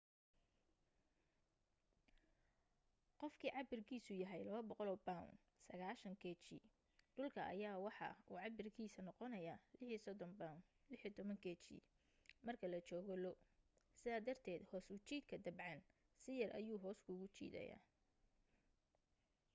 qofkii 3.23 3.51
cabirkiisu 3.57 4.11
yahay 4.21 4.39
200 4.53 4.95
pound 5.07 5.33
90kg 5.79 6.55
dhulka 7.17 7.41
ayaa 7.53 7.77
waxa 7.85 8.07
uu 8.31 8.39
cabirkiisa 8.43 8.99
noqonaaya 9.07 9.53
36 9.75 10.27
pound 10.41 10.59
16kg 11.01 11.67
marka 12.45 12.65
la 12.73 12.79
joogo 12.87 13.15
lo. 13.23 13.33
sidaa 13.97 14.25
darted 14.27 14.61
hoos 14.69 14.85
u 14.95 14.97
jiidka 15.07 15.35
dabcan 15.45 15.79
si 16.21 16.31
yar 16.41 16.51
ayuu 16.59 16.79
hoos 16.83 16.99
kuugu 17.05 17.27
jiidaya 17.35 17.77